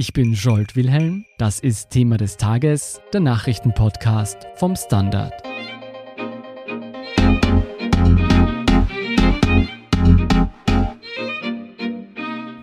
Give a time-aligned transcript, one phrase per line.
[0.00, 1.24] Ich bin Jolt Wilhelm.
[1.38, 5.32] Das ist Thema des Tages, der Nachrichtenpodcast vom Standard.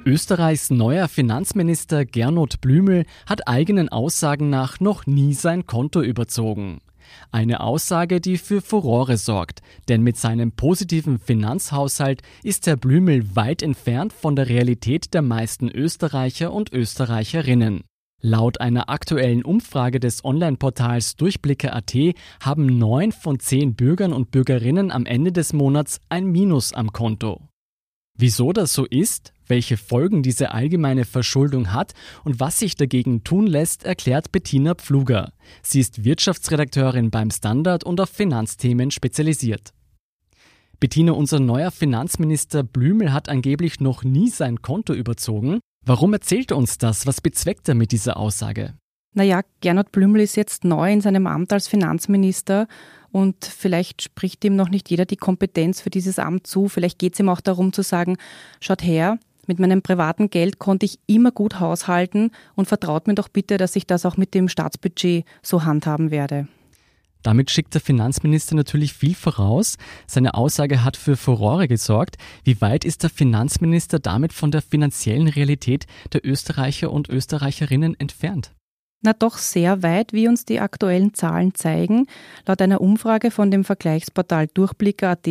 [0.06, 6.80] Österreichs neuer Finanzminister Gernot Blümel hat eigenen Aussagen nach noch nie sein Konto überzogen.
[7.32, 13.62] Eine Aussage, die für Furore sorgt, denn mit seinem positiven Finanzhaushalt ist Herr Blümel weit
[13.62, 17.84] entfernt von der Realität der meisten Österreicher und Österreicherinnen.
[18.22, 21.94] Laut einer aktuellen Umfrage des Online-Portals Durchblicke.at
[22.42, 27.42] haben neun von zehn Bürgern und Bürgerinnen am Ende des Monats ein Minus am Konto.
[28.18, 31.94] Wieso das so ist, welche Folgen diese allgemeine Verschuldung hat
[32.24, 35.34] und was sich dagegen tun lässt, erklärt Bettina Pfluger.
[35.62, 39.74] Sie ist Wirtschaftsredakteurin beim Standard und auf Finanzthemen spezialisiert.
[40.80, 45.60] Bettina, unser neuer Finanzminister Blümel hat angeblich noch nie sein Konto überzogen.
[45.86, 47.06] Warum erzählt er uns das?
[47.06, 48.76] Was bezweckt er mit dieser Aussage?
[49.14, 52.68] Naja, Gernot Blümel ist jetzt neu in seinem Amt als Finanzminister
[53.16, 56.68] und vielleicht spricht ihm noch nicht jeder die Kompetenz für dieses Amt zu.
[56.68, 58.18] Vielleicht geht es ihm auch darum zu sagen,
[58.60, 63.30] schaut her, mit meinem privaten Geld konnte ich immer gut haushalten und vertraut mir doch
[63.30, 66.50] bitte, dass ich das auch mit dem Staatsbudget so handhaben werde.
[67.24, 69.78] Damit schickt der Finanzminister natürlich viel voraus.
[70.08, 72.18] Seine Aussage hat für Furore gesorgt.
[72.44, 78.52] Wie weit ist der Finanzminister damit von der finanziellen Realität der Österreicher und Österreicherinnen entfernt?
[79.06, 82.08] Na doch sehr weit, wie uns die aktuellen Zahlen zeigen.
[82.48, 85.28] Laut einer Umfrage von dem Vergleichsportal Durchblicker.at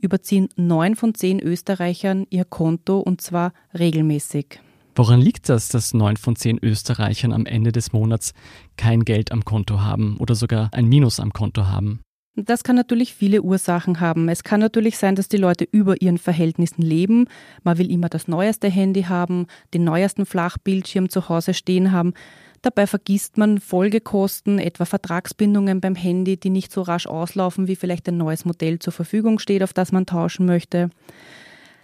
[0.00, 4.60] überziehen neun von zehn Österreichern ihr Konto und zwar regelmäßig.
[4.94, 8.32] Woran liegt das, dass neun von zehn Österreichern am Ende des Monats
[8.76, 11.98] kein Geld am Konto haben oder sogar ein Minus am Konto haben?
[12.38, 14.28] Das kann natürlich viele Ursachen haben.
[14.28, 17.28] Es kann natürlich sein, dass die Leute über ihren Verhältnissen leben.
[17.64, 22.12] Man will immer das neueste Handy haben, den neuesten Flachbildschirm zu Hause stehen haben.
[22.62, 28.08] Dabei vergisst man Folgekosten, etwa Vertragsbindungen beim Handy, die nicht so rasch auslaufen, wie vielleicht
[28.08, 30.90] ein neues Modell zur Verfügung steht, auf das man tauschen möchte.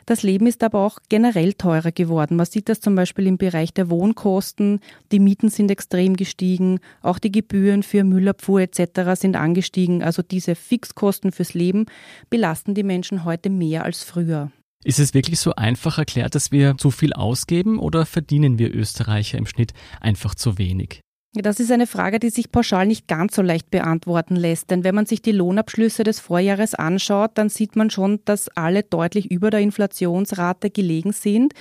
[0.06, 2.36] Das Leben ist aber auch generell teurer geworden.
[2.36, 4.80] Man sieht das zum Beispiel im Bereich der Wohnkosten.
[5.12, 6.80] Die Mieten sind extrem gestiegen.
[7.02, 9.12] Auch die Gebühren für Müllabfuhr etc.
[9.14, 10.02] sind angestiegen.
[10.02, 11.86] Also diese Fixkosten fürs Leben
[12.30, 14.50] belasten die Menschen heute mehr als früher.
[14.84, 19.38] Ist es wirklich so einfach erklärt, dass wir zu viel ausgeben oder verdienen wir Österreicher
[19.38, 21.02] im Schnitt einfach zu wenig?
[21.34, 24.70] Das ist eine Frage, die sich pauschal nicht ganz so leicht beantworten lässt.
[24.70, 28.82] Denn wenn man sich die Lohnabschlüsse des Vorjahres anschaut, dann sieht man schon, dass alle
[28.82, 31.54] deutlich über der Inflationsrate gelegen sind.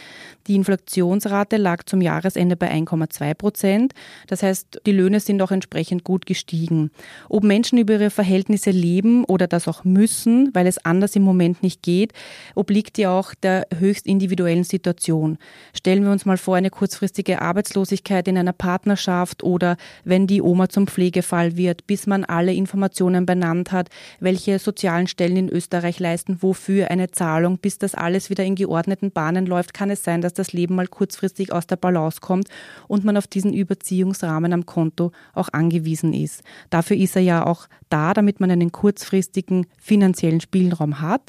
[0.48, 3.94] Die Inflationsrate lag zum Jahresende bei 1,2 Prozent.
[4.28, 6.92] Das heißt, die Löhne sind auch entsprechend gut gestiegen.
[7.30, 11.64] Ob Menschen über ihre Verhältnisse leben oder das auch müssen, weil es anders im Moment
[11.64, 12.12] nicht geht,
[12.56, 15.38] obliegt ja auch der höchst individuellen Situation.
[15.74, 20.42] Stellen wir uns mal vor, eine kurzfristige Arbeitslosigkeit in einer Partnerschaft oder oder wenn die
[20.42, 23.90] Oma zum Pflegefall wird, bis man alle Informationen benannt hat,
[24.20, 29.12] welche sozialen Stellen in Österreich leisten, wofür eine Zahlung, bis das alles wieder in geordneten
[29.12, 32.48] Bahnen läuft, kann es sein, dass das Leben mal kurzfristig aus der Balance kommt
[32.88, 36.42] und man auf diesen Überziehungsrahmen am Konto auch angewiesen ist.
[36.70, 41.22] Dafür ist er ja auch da, damit man einen kurzfristigen finanziellen Spielraum hat.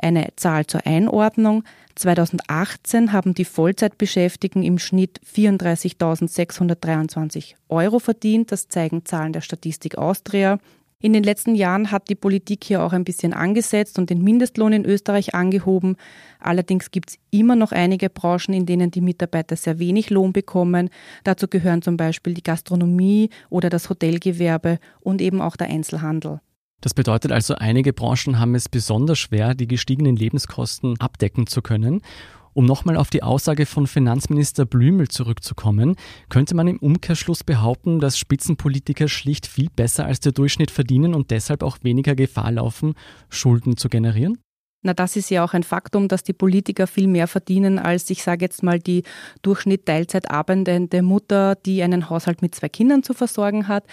[0.00, 1.64] Eine Zahl zur Einordnung.
[1.98, 8.52] 2018 haben die Vollzeitbeschäftigten im Schnitt 34.623 Euro verdient.
[8.52, 10.58] Das zeigen Zahlen der Statistik Austria.
[11.00, 14.72] In den letzten Jahren hat die Politik hier auch ein bisschen angesetzt und den Mindestlohn
[14.72, 15.96] in Österreich angehoben.
[16.40, 20.90] Allerdings gibt es immer noch einige Branchen, in denen die Mitarbeiter sehr wenig Lohn bekommen.
[21.22, 26.40] Dazu gehören zum Beispiel die Gastronomie oder das Hotelgewerbe und eben auch der Einzelhandel.
[26.80, 32.02] Das bedeutet also, einige Branchen haben es besonders schwer, die gestiegenen Lebenskosten abdecken zu können.
[32.54, 35.96] Um nochmal auf die Aussage von Finanzminister Blümel zurückzukommen,
[36.28, 41.30] könnte man im Umkehrschluss behaupten, dass Spitzenpolitiker schlicht viel besser als der Durchschnitt verdienen und
[41.30, 42.94] deshalb auch weniger Gefahr laufen,
[43.28, 44.38] Schulden zu generieren?
[44.82, 48.22] Na, das ist ja auch ein Faktum, dass die Politiker viel mehr verdienen als, ich
[48.22, 49.02] sage jetzt mal, die
[49.42, 50.30] Durchschnitt Teilzeit
[51.02, 53.84] Mutter, die einen Haushalt mit zwei Kindern zu versorgen hat.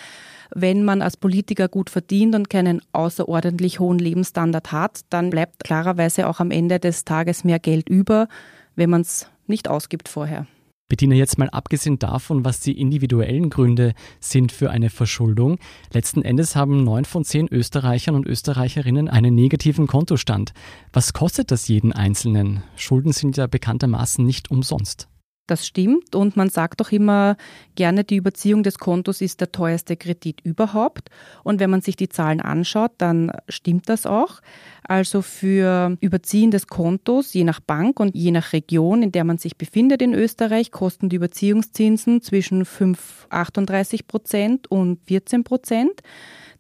[0.54, 6.28] Wenn man als Politiker gut verdient und keinen außerordentlich hohen Lebensstandard hat, dann bleibt klarerweise
[6.28, 8.28] auch am Ende des Tages mehr Geld über,
[8.76, 10.48] wenn man es nicht ausgibt vorher.
[10.88, 15.58] Bettina, jetzt mal abgesehen davon, was die individuellen Gründe sind für eine Verschuldung,
[15.92, 20.54] letzten Endes haben neun von zehn Österreichern und Österreicherinnen einen negativen Kontostand.
[20.94, 22.62] Was kostet das jeden Einzelnen?
[22.76, 25.08] Schulden sind ja bekanntermaßen nicht umsonst.
[25.48, 27.38] Das stimmt und man sagt doch immer
[27.76, 31.10] gerne, die Überziehung des Kontos ist der teuerste Kredit überhaupt.
[31.44, 34.42] Und wenn man sich die Zahlen anschaut, dann stimmt das auch.
[34.84, 39.38] Also für Überziehen des Kontos, je nach Bank und je nach Region, in der man
[39.38, 46.02] sich befindet in Österreich, kosten die Überziehungszinsen zwischen 5,38 Prozent und 14 Prozent.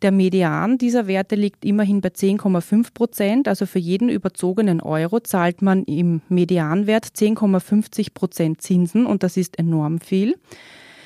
[0.02, 3.48] Der Median dieser Werte liegt immerhin bei 10,5 Prozent.
[3.48, 9.58] Also für jeden überzogenen Euro zahlt man im Medianwert 10,50 Prozent Zinsen und das ist
[9.58, 10.36] enorm viel.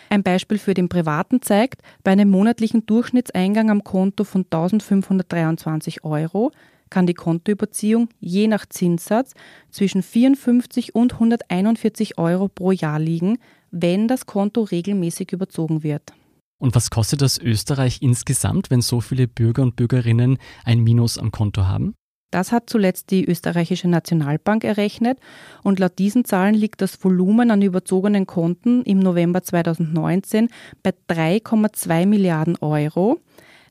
[0.10, 6.52] Ein Beispiel für den Privaten zeigt, bei einem monatlichen Durchschnittseingang am Konto von 1523 Euro
[6.90, 9.34] kann die Kontoüberziehung je nach Zinssatz
[9.70, 13.38] zwischen 54 und 141 Euro pro Jahr liegen,
[13.70, 16.14] wenn das Konto regelmäßig überzogen wird.
[16.60, 21.32] Und was kostet das Österreich insgesamt, wenn so viele Bürger und Bürgerinnen ein Minus am
[21.32, 21.96] Konto haben?
[22.32, 25.20] Das hat zuletzt die österreichische Nationalbank errechnet
[25.64, 30.50] und laut diesen Zahlen liegt das Volumen an überzogenen Konten im November 2019
[30.84, 33.20] bei 3,2 Milliarden Euro.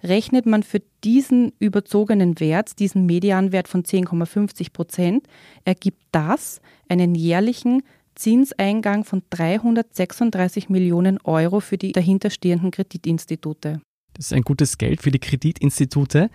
[0.02, 5.26] Rechnet man für diesen überzogenen Wert, diesen Medianwert von 10,50 Prozent,
[5.64, 7.82] ergibt das einen jährlichen
[8.18, 13.80] Zinseingang von 336 Millionen Euro für die dahinterstehenden Kreditinstitute.
[14.14, 16.28] Das ist ein gutes Geld für die Kreditinstitute.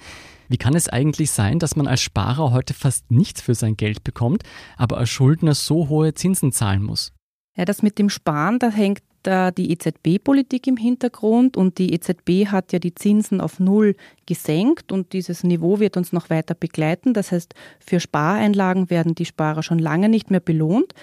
[0.48, 4.04] Wie kann es eigentlich sein, dass man als Sparer heute fast nichts für sein Geld
[4.06, 4.44] bekommt,
[4.78, 7.12] aber als Schuldner so hohe Zinsen zahlen muss?
[7.58, 12.48] Ja, das mit dem Sparen, da hängt da die EZB-Politik im Hintergrund und die EZB
[12.48, 13.96] hat ja die Zinsen auf Null
[14.26, 17.14] gesenkt und dieses Niveau wird uns noch weiter begleiten.
[17.14, 20.94] Das heißt, für Spareinlagen werden die Sparer schon lange nicht mehr belohnt.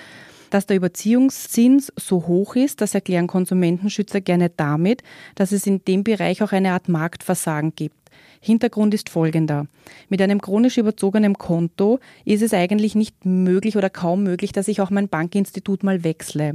[0.50, 5.02] Dass der Überziehungszins so hoch ist, das erklären Konsumentenschützer gerne damit,
[5.36, 7.96] dass es in dem Bereich auch eine Art Marktversagen gibt.
[8.42, 9.66] Hintergrund ist folgender.
[10.08, 14.80] Mit einem chronisch überzogenen Konto ist es eigentlich nicht möglich oder kaum möglich, dass ich
[14.80, 16.54] auch mein Bankinstitut mal wechsle,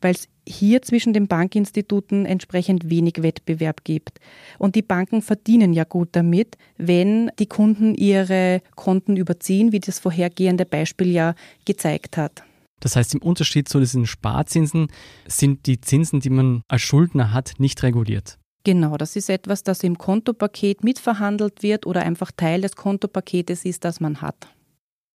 [0.00, 4.20] weil es hier zwischen den Bankinstituten entsprechend wenig Wettbewerb gibt.
[4.58, 9.98] Und die Banken verdienen ja gut damit, wenn die Kunden ihre Konten überziehen, wie das
[9.98, 12.44] vorhergehende Beispiel ja gezeigt hat.
[12.80, 14.88] Das heißt, im Unterschied zu diesen Sparzinsen
[15.26, 18.38] sind die Zinsen, die man als Schuldner hat, nicht reguliert.
[18.64, 23.84] Genau, das ist etwas, das im Kontopaket mitverhandelt wird oder einfach Teil des Kontopaketes ist,
[23.84, 24.48] das man hat.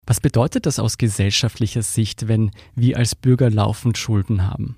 [0.06, 4.76] Was bedeutet das aus gesellschaftlicher Sicht, wenn wir als Bürger laufend Schulden haben?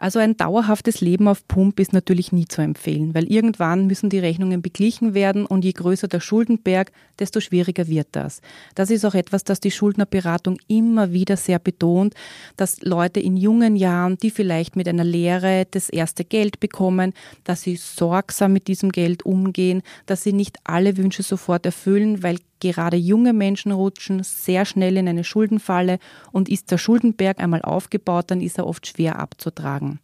[0.00, 4.18] Also ein dauerhaftes Leben auf Pump ist natürlich nie zu empfehlen, weil irgendwann müssen die
[4.18, 8.40] Rechnungen beglichen werden und je größer der Schuldenberg, desto schwieriger wird das.
[8.74, 12.14] Das ist auch etwas, das die Schuldnerberatung immer wieder sehr betont,
[12.56, 17.12] dass Leute in jungen Jahren, die vielleicht mit einer Lehre das erste Geld bekommen,
[17.44, 22.38] dass sie sorgsam mit diesem Geld umgehen, dass sie nicht alle Wünsche sofort erfüllen, weil
[22.60, 25.98] Gerade junge Menschen rutschen sehr schnell in eine Schuldenfalle
[26.30, 29.98] und ist der Schuldenberg einmal aufgebaut, dann ist er oft schwer abzutragen.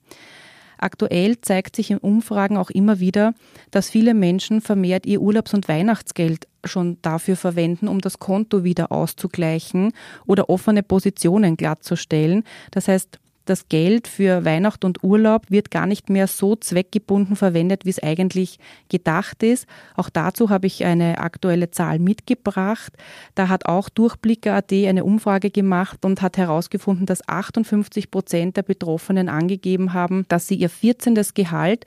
[0.78, 3.34] Aktuell zeigt sich in Umfragen auch immer wieder,
[3.70, 8.92] dass viele Menschen vermehrt ihr Urlaubs- und Weihnachtsgeld schon dafür verwenden, um das Konto wieder
[8.92, 9.92] auszugleichen
[10.26, 12.44] oder offene Positionen glattzustellen.
[12.72, 17.84] Das heißt, das Geld für Weihnacht und Urlaub wird gar nicht mehr so zweckgebunden verwendet,
[17.84, 18.58] wie es eigentlich
[18.88, 19.66] gedacht ist.
[19.94, 22.92] Auch dazu habe ich eine aktuelle Zahl mitgebracht.
[23.34, 29.28] Da hat auch Durchblicker.at eine Umfrage gemacht und hat herausgefunden, dass 58 Prozent der Betroffenen
[29.28, 31.14] angegeben haben, dass sie ihr 14.
[31.34, 31.86] Gehalt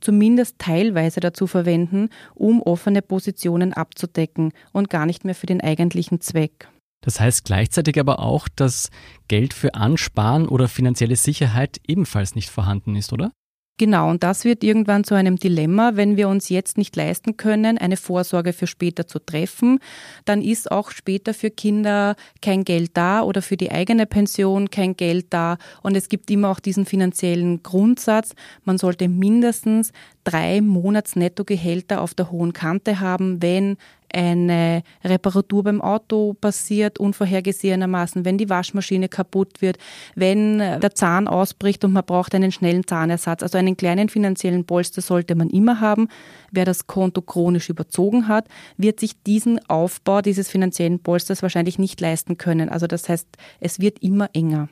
[0.00, 6.20] zumindest teilweise dazu verwenden, um offene Positionen abzudecken und gar nicht mehr für den eigentlichen
[6.20, 6.68] Zweck.
[7.00, 8.90] Das heißt gleichzeitig aber auch, dass
[9.28, 13.32] Geld für Ansparen oder finanzielle Sicherheit ebenfalls nicht vorhanden ist, oder?
[13.80, 17.78] Genau, und das wird irgendwann zu einem Dilemma, wenn wir uns jetzt nicht leisten können,
[17.78, 19.78] eine Vorsorge für später zu treffen,
[20.26, 24.96] dann ist auch später für Kinder kein Geld da oder für die eigene Pension kein
[24.96, 25.56] Geld da.
[25.82, 29.92] Und es gibt immer auch diesen finanziellen Grundsatz, man sollte mindestens
[30.24, 33.76] drei Monatsnettogehälter auf der hohen Kante haben, wenn
[34.12, 39.78] eine Reparatur beim Auto passiert, unvorhergesehenermaßen, wenn die Waschmaschine kaputt wird,
[40.14, 43.42] wenn der Zahn ausbricht und man braucht einen schnellen Zahnersatz.
[43.42, 46.08] Also einen kleinen finanziellen Polster sollte man immer haben.
[46.50, 52.00] Wer das Konto chronisch überzogen hat, wird sich diesen Aufbau dieses finanziellen Polsters wahrscheinlich nicht
[52.00, 52.68] leisten können.
[52.68, 53.28] Also das heißt,
[53.60, 54.68] es wird immer enger.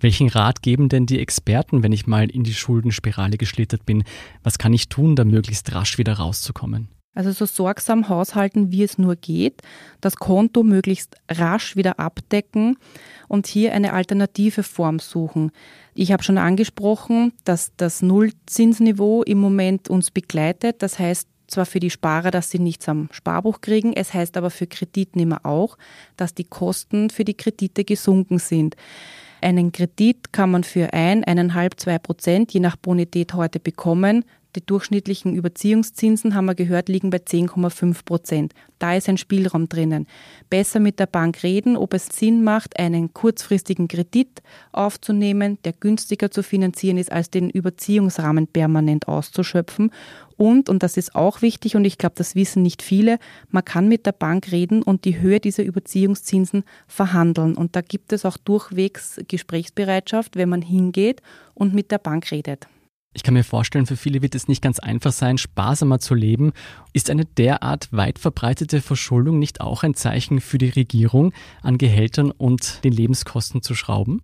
[0.00, 4.04] Welchen Rat geben denn die Experten, wenn ich mal in die Schuldenspirale geschlittert bin?
[4.42, 6.88] Was kann ich tun, da möglichst rasch wieder rauszukommen?
[7.12, 9.62] Also so sorgsam haushalten, wie es nur geht,
[10.00, 12.76] das Konto möglichst rasch wieder abdecken
[13.26, 15.50] und hier eine alternative Form suchen.
[15.92, 20.82] Ich habe schon angesprochen, dass das Nullzinsniveau im Moment uns begleitet.
[20.82, 24.50] Das heißt zwar für die Sparer, dass sie nichts am Sparbuch kriegen, es heißt aber
[24.50, 25.76] für Kreditnehmer auch,
[26.16, 28.76] dass die Kosten für die Kredite gesunken sind.
[29.40, 34.24] Einen Kredit kann man für ein, eineinhalb, zwei Prozent je nach Bonität heute bekommen.
[34.56, 38.52] Die durchschnittlichen Überziehungszinsen, haben wir gehört, liegen bei 10,5 Prozent.
[38.80, 40.08] Da ist ein Spielraum drinnen.
[40.48, 44.42] Besser mit der Bank reden, ob es Sinn macht, einen kurzfristigen Kredit
[44.72, 49.92] aufzunehmen, der günstiger zu finanzieren ist, als den Überziehungsrahmen permanent auszuschöpfen.
[50.40, 53.18] Und, und das ist auch wichtig, und ich glaube, das wissen nicht viele,
[53.50, 57.54] man kann mit der Bank reden und die Höhe dieser Überziehungszinsen verhandeln.
[57.56, 61.20] Und da gibt es auch durchwegs Gesprächsbereitschaft, wenn man hingeht
[61.52, 62.68] und mit der Bank redet.
[63.12, 66.52] Ich kann mir vorstellen, für viele wird es nicht ganz einfach sein, sparsamer zu leben.
[66.94, 72.30] Ist eine derart weit verbreitete Verschuldung nicht auch ein Zeichen für die Regierung, an Gehältern
[72.30, 74.22] und den Lebenskosten zu schrauben?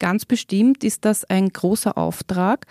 [0.00, 2.66] Ganz bestimmt ist das ein großer Auftrag.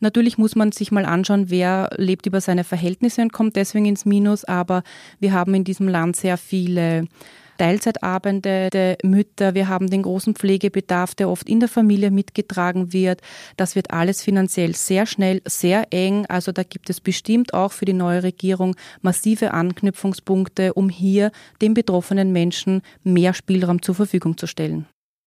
[0.00, 4.04] Natürlich muss man sich mal anschauen, wer lebt über seine Verhältnisse und kommt deswegen ins
[4.04, 4.82] Minus, aber
[5.18, 7.08] wir haben in diesem Land sehr viele
[7.56, 13.22] Teilzeitabende der Mütter, wir haben den großen Pflegebedarf, der oft in der Familie mitgetragen wird.
[13.56, 16.26] Das wird alles finanziell sehr schnell, sehr eng.
[16.26, 21.30] Also da gibt es bestimmt auch für die neue Regierung massive Anknüpfungspunkte, um hier
[21.62, 24.86] den betroffenen Menschen mehr Spielraum zur Verfügung zu stellen.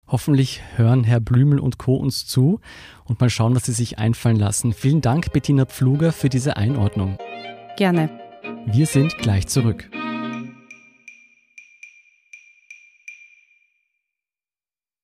[0.08, 1.96] Hoffentlich hören Herr Blümel und Co.
[1.96, 2.62] uns zu
[3.04, 4.72] und mal schauen, was sie sich einfallen lassen.
[4.72, 7.18] Vielen Dank, Bettina Pfluger, für diese Einordnung.
[7.76, 8.10] Gerne.
[8.66, 9.90] Wir sind gleich zurück.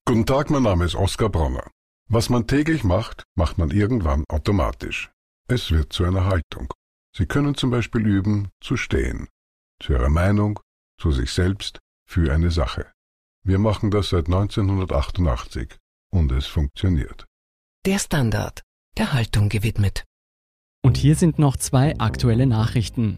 [0.06, 1.70] Guten Tag, mein Name ist Oskar Bronner.
[2.10, 5.12] Was man täglich macht, macht man irgendwann automatisch.
[5.50, 6.74] Es wird zu einer Haltung.
[7.16, 9.28] Sie können zum Beispiel üben, zu stehen.
[9.82, 10.60] Zu Ihrer Meinung,
[11.00, 12.93] zu sich selbst, für eine Sache.
[13.46, 15.76] Wir machen das seit 1988
[16.14, 17.26] und es funktioniert.
[17.86, 18.62] Der Standard,
[18.98, 20.06] der Haltung gewidmet.
[20.82, 23.18] Und hier sind noch zwei aktuelle Nachrichten.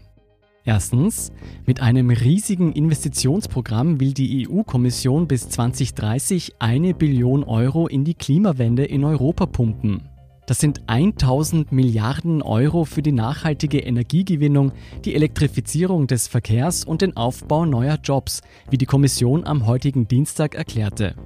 [0.64, 1.30] Erstens,
[1.64, 8.84] mit einem riesigen Investitionsprogramm will die EU-Kommission bis 2030 eine Billion Euro in die Klimawende
[8.84, 10.08] in Europa pumpen.
[10.46, 14.72] Das sind 1000 Milliarden Euro für die nachhaltige Energiegewinnung,
[15.04, 20.54] die Elektrifizierung des Verkehrs und den Aufbau neuer Jobs, wie die Kommission am heutigen Dienstag
[20.54, 21.16] erklärte.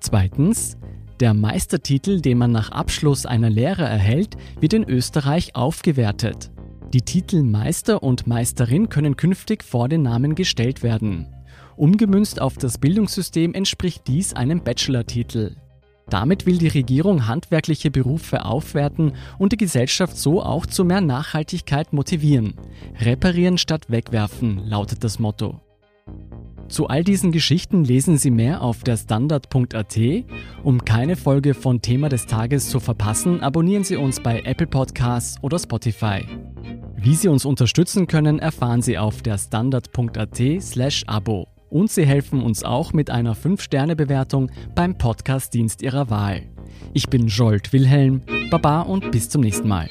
[0.00, 0.76] Zweitens,
[1.20, 6.50] der Meistertitel, den man nach Abschluss einer Lehre erhält, wird in Österreich aufgewertet.
[6.92, 11.28] Die Titel Meister und Meisterin können künftig vor den Namen gestellt werden.
[11.76, 15.56] Umgemünzt auf das Bildungssystem entspricht dies einem Bachelor-Titel.
[16.08, 21.92] Damit will die Regierung handwerkliche Berufe aufwerten und die Gesellschaft so auch zu mehr Nachhaltigkeit
[21.92, 22.54] motivieren.
[23.00, 25.60] Reparieren statt wegwerfen lautet das Motto.
[26.68, 29.98] Zu all diesen Geschichten lesen Sie mehr auf der Standard.at.
[30.64, 35.36] Um keine Folge von Thema des Tages zu verpassen, abonnieren Sie uns bei Apple Podcasts
[35.42, 36.24] oder Spotify.
[36.96, 41.46] Wie Sie uns unterstützen können, erfahren Sie auf der Standard.at/slash Abo.
[41.68, 46.42] Und Sie helfen uns auch mit einer 5-Sterne-Bewertung beim Podcast-Dienst Ihrer Wahl.
[46.92, 49.88] Ich bin Jolt Wilhelm, Baba und bis zum nächsten Mal.